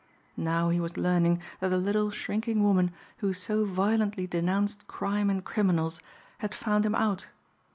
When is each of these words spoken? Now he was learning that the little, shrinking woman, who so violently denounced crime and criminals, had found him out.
Now 0.35 0.69
he 0.69 0.79
was 0.79 0.97
learning 0.97 1.43
that 1.59 1.69
the 1.69 1.77
little, 1.77 2.09
shrinking 2.09 2.63
woman, 2.63 2.91
who 3.17 3.33
so 3.33 3.65
violently 3.65 4.25
denounced 4.25 4.87
crime 4.87 5.29
and 5.29 5.45
criminals, 5.45 6.01
had 6.39 6.55
found 6.55 6.87
him 6.87 6.95
out. 6.95 7.27